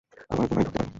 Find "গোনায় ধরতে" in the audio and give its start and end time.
0.49-0.77